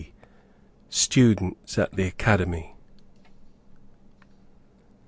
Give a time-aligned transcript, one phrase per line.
[0.89, 2.73] STUDENTS AT THE ACADEMY.